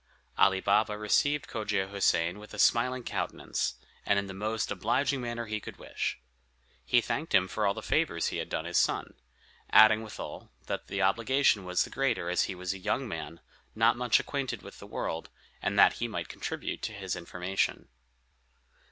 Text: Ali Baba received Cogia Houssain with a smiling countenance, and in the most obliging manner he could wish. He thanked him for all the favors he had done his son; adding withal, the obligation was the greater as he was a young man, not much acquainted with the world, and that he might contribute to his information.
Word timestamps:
Ali 0.35 0.61
Baba 0.61 0.97
received 0.97 1.45
Cogia 1.47 1.87
Houssain 1.87 2.39
with 2.39 2.55
a 2.55 2.57
smiling 2.57 3.03
countenance, 3.03 3.75
and 4.03 4.17
in 4.17 4.25
the 4.25 4.33
most 4.33 4.71
obliging 4.71 5.21
manner 5.21 5.45
he 5.45 5.59
could 5.59 5.77
wish. 5.77 6.17
He 6.83 7.01
thanked 7.01 7.35
him 7.35 7.47
for 7.47 7.67
all 7.67 7.75
the 7.75 7.83
favors 7.83 8.29
he 8.29 8.37
had 8.37 8.49
done 8.49 8.65
his 8.65 8.79
son; 8.79 9.13
adding 9.69 10.01
withal, 10.01 10.49
the 10.87 11.03
obligation 11.03 11.65
was 11.65 11.83
the 11.83 11.91
greater 11.91 12.31
as 12.31 12.45
he 12.45 12.55
was 12.55 12.73
a 12.73 12.79
young 12.79 13.07
man, 13.07 13.41
not 13.75 13.95
much 13.95 14.19
acquainted 14.19 14.63
with 14.63 14.79
the 14.79 14.87
world, 14.87 15.29
and 15.61 15.77
that 15.77 15.93
he 16.01 16.07
might 16.07 16.29
contribute 16.29 16.81
to 16.81 16.93
his 16.93 17.15
information. 17.15 17.87